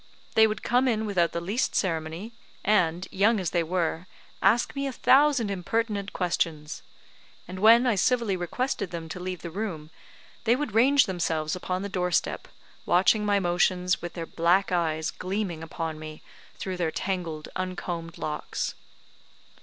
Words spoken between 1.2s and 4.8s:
the least ceremony, and, young as they were, ask